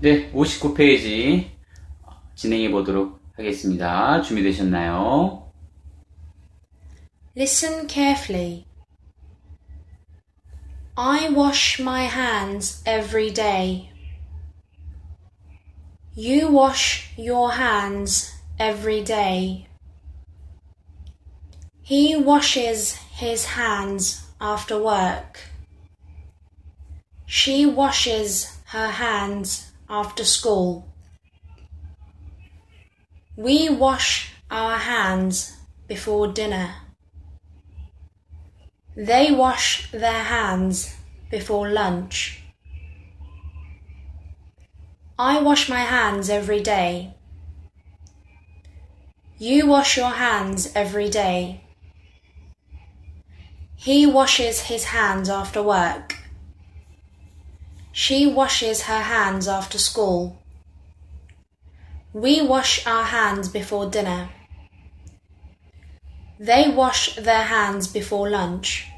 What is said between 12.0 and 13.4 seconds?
hands every